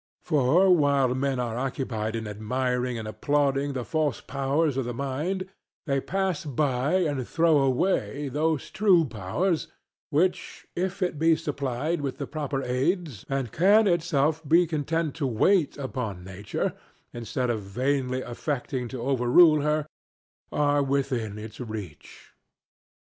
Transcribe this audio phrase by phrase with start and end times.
[0.23, 5.47] For while men are occupied in admiring and applauding the false powers of the mind,
[5.85, 9.67] they pass by and throw away those true powers,
[10.09, 15.27] which, if it be supplied with the proper aids and can itself be content to
[15.27, 16.73] wait upon nature
[17.13, 19.85] instead of vainly affecting to overrule her,
[20.51, 22.33] are within its reach.